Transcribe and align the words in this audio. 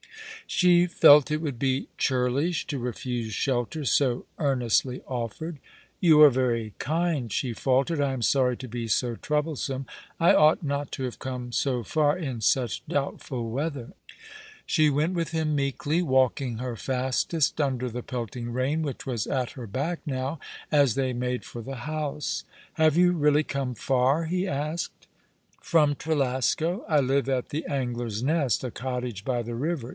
She 0.47 0.85
felt 0.85 1.31
it 1.31 1.41
would 1.41 1.59
be 1.59 1.87
churlish 1.97 2.65
to 2.67 2.77
refuse 2.77 3.33
shelter 3.33 3.85
so 3.85 4.25
earnestly 4.37 5.01
offered." 5.07 5.59
You 6.01 6.19
are 6.23 6.29
very 6.29 6.73
kind," 6.77 7.31
she 7.31 7.53
faltered." 7.53 8.01
I 8.01 8.11
am 8.11 8.21
sorry 8.23 8.57
to 8.57 8.67
be 8.67 8.87
so 8.89 9.15
troublesome. 9.15 9.85
I 10.19 10.33
ought 10.33 10.61
not 10.61 10.91
to 10.93 11.03
have 11.03 11.19
come 11.19 11.51
so 11.53 11.83
far 11.83 12.17
in 12.17 12.41
such 12.41 12.85
doubtful 12.87 13.49
weather." 13.49 13.93
She 14.65 14.89
went 14.89 15.13
with 15.13 15.29
him 15.29 15.55
meekly, 15.55 16.01
walking 16.01 16.57
her 16.57 16.75
fastest 16.75 17.61
under 17.61 17.87
the 17.89 18.03
pelting 18.03 18.51
rain, 18.51 18.81
which 18.81 19.05
was 19.05 19.27
at 19.27 19.51
her 19.51 19.67
back 19.67 19.99
now 20.05 20.37
as 20.71 20.95
they 20.95 21.13
made 21.13 21.45
for 21.45 21.61
the 21.61 21.75
house. 21.87 22.43
Have 22.73 22.97
you 22.97 23.13
really 23.13 23.43
come 23.43 23.73
far?" 23.75 24.25
he 24.25 24.47
asked." 24.47 25.07
From 25.71 25.95
Trelasco. 25.95 26.83
I 26.89 26.99
live 26.99 27.29
at 27.29 27.49
the 27.49 27.65
Angler's 27.67 28.21
Nest, 28.21 28.63
a 28.65 28.71
cottage 28.71 29.23
by 29.23 29.43
the 29.43 29.55
river. 29.55 29.89